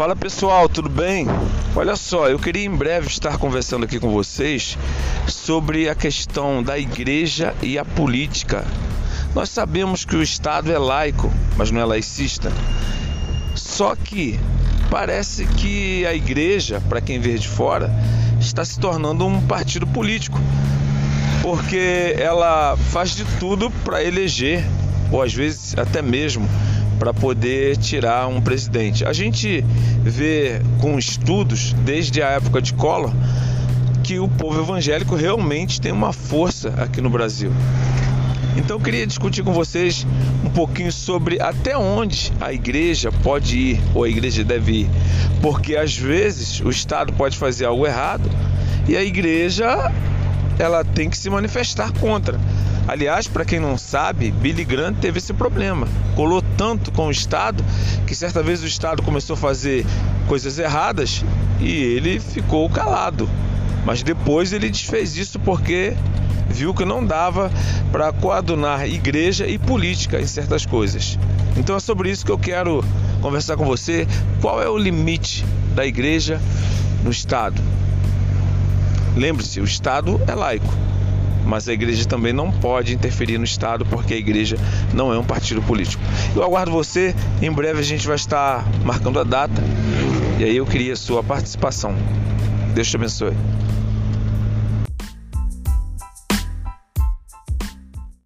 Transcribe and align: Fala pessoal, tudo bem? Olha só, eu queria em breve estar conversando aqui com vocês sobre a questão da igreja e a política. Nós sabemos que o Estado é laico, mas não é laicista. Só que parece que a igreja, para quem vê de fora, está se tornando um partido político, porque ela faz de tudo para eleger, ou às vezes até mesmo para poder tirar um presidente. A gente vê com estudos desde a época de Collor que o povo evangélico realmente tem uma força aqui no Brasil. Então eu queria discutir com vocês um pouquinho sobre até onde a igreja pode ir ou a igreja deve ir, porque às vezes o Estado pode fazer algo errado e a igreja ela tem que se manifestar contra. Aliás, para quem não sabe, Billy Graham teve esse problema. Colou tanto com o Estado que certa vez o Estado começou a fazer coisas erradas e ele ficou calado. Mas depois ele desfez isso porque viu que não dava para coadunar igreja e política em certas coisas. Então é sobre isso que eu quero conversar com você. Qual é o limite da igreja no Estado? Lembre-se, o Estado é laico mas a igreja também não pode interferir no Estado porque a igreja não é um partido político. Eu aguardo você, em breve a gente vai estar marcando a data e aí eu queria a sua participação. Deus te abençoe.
Fala 0.00 0.16
pessoal, 0.16 0.66
tudo 0.66 0.88
bem? 0.88 1.26
Olha 1.76 1.94
só, 1.94 2.26
eu 2.26 2.38
queria 2.38 2.64
em 2.64 2.74
breve 2.74 3.06
estar 3.06 3.36
conversando 3.36 3.84
aqui 3.84 4.00
com 4.00 4.08
vocês 4.08 4.78
sobre 5.28 5.90
a 5.90 5.94
questão 5.94 6.62
da 6.62 6.78
igreja 6.78 7.54
e 7.60 7.78
a 7.78 7.84
política. 7.84 8.64
Nós 9.34 9.50
sabemos 9.50 10.06
que 10.06 10.16
o 10.16 10.22
Estado 10.22 10.72
é 10.72 10.78
laico, 10.78 11.30
mas 11.54 11.70
não 11.70 11.82
é 11.82 11.84
laicista. 11.84 12.50
Só 13.54 13.94
que 13.94 14.40
parece 14.88 15.44
que 15.44 16.06
a 16.06 16.14
igreja, 16.14 16.82
para 16.88 17.02
quem 17.02 17.20
vê 17.20 17.34
de 17.34 17.46
fora, 17.46 17.90
está 18.40 18.64
se 18.64 18.80
tornando 18.80 19.26
um 19.26 19.46
partido 19.46 19.86
político, 19.86 20.40
porque 21.42 22.16
ela 22.18 22.74
faz 22.90 23.10
de 23.14 23.26
tudo 23.38 23.70
para 23.84 24.02
eleger, 24.02 24.64
ou 25.12 25.20
às 25.20 25.34
vezes 25.34 25.76
até 25.76 26.00
mesmo 26.00 26.48
para 27.00 27.14
poder 27.14 27.78
tirar 27.78 28.28
um 28.28 28.42
presidente. 28.42 29.06
A 29.06 29.12
gente 29.14 29.64
vê 30.04 30.60
com 30.82 30.98
estudos 30.98 31.72
desde 31.82 32.22
a 32.22 32.28
época 32.28 32.60
de 32.60 32.74
Collor 32.74 33.10
que 34.04 34.18
o 34.18 34.28
povo 34.28 34.60
evangélico 34.60 35.16
realmente 35.16 35.80
tem 35.80 35.92
uma 35.92 36.12
força 36.12 36.68
aqui 36.76 37.00
no 37.00 37.08
Brasil. 37.08 37.50
Então 38.54 38.76
eu 38.76 38.80
queria 38.80 39.06
discutir 39.06 39.42
com 39.42 39.52
vocês 39.52 40.06
um 40.44 40.50
pouquinho 40.50 40.92
sobre 40.92 41.40
até 41.40 41.76
onde 41.76 42.30
a 42.38 42.52
igreja 42.52 43.10
pode 43.10 43.56
ir 43.56 43.80
ou 43.94 44.04
a 44.04 44.08
igreja 44.08 44.44
deve 44.44 44.82
ir, 44.82 44.90
porque 45.40 45.76
às 45.76 45.96
vezes 45.96 46.60
o 46.60 46.68
Estado 46.68 47.14
pode 47.14 47.38
fazer 47.38 47.64
algo 47.64 47.86
errado 47.86 48.28
e 48.86 48.94
a 48.94 49.02
igreja 49.02 49.90
ela 50.58 50.84
tem 50.84 51.08
que 51.08 51.16
se 51.16 51.30
manifestar 51.30 51.92
contra. 51.92 52.38
Aliás, 52.90 53.28
para 53.28 53.44
quem 53.44 53.60
não 53.60 53.78
sabe, 53.78 54.32
Billy 54.32 54.64
Graham 54.64 54.92
teve 54.92 55.18
esse 55.18 55.32
problema. 55.32 55.86
Colou 56.16 56.42
tanto 56.42 56.90
com 56.90 57.06
o 57.06 57.10
Estado 57.12 57.64
que 58.04 58.16
certa 58.16 58.42
vez 58.42 58.64
o 58.64 58.66
Estado 58.66 59.00
começou 59.00 59.34
a 59.34 59.36
fazer 59.36 59.86
coisas 60.26 60.58
erradas 60.58 61.24
e 61.60 61.70
ele 61.70 62.18
ficou 62.18 62.68
calado. 62.68 63.30
Mas 63.86 64.02
depois 64.02 64.52
ele 64.52 64.68
desfez 64.68 65.16
isso 65.16 65.38
porque 65.38 65.94
viu 66.48 66.74
que 66.74 66.84
não 66.84 67.06
dava 67.06 67.48
para 67.92 68.12
coadunar 68.12 68.84
igreja 68.84 69.46
e 69.46 69.56
política 69.56 70.20
em 70.20 70.26
certas 70.26 70.66
coisas. 70.66 71.16
Então 71.56 71.76
é 71.76 71.80
sobre 71.80 72.10
isso 72.10 72.26
que 72.26 72.32
eu 72.32 72.38
quero 72.40 72.84
conversar 73.22 73.56
com 73.56 73.64
você. 73.64 74.04
Qual 74.40 74.60
é 74.60 74.68
o 74.68 74.76
limite 74.76 75.44
da 75.76 75.86
igreja 75.86 76.40
no 77.04 77.12
Estado? 77.12 77.62
Lembre-se, 79.16 79.60
o 79.60 79.64
Estado 79.64 80.20
é 80.26 80.34
laico 80.34 80.90
mas 81.50 81.68
a 81.68 81.72
igreja 81.72 82.04
também 82.04 82.32
não 82.32 82.52
pode 82.52 82.94
interferir 82.94 83.36
no 83.36 83.44
Estado 83.44 83.84
porque 83.84 84.14
a 84.14 84.16
igreja 84.16 84.56
não 84.94 85.12
é 85.12 85.18
um 85.18 85.24
partido 85.24 85.60
político. 85.60 86.00
Eu 86.34 86.44
aguardo 86.44 86.70
você, 86.70 87.12
em 87.42 87.50
breve 87.50 87.80
a 87.80 87.82
gente 87.82 88.06
vai 88.06 88.14
estar 88.14 88.64
marcando 88.84 89.18
a 89.18 89.24
data 89.24 89.60
e 90.38 90.44
aí 90.44 90.56
eu 90.56 90.64
queria 90.64 90.92
a 90.92 90.96
sua 90.96 91.24
participação. 91.24 91.96
Deus 92.72 92.88
te 92.88 92.94
abençoe. 92.94 93.34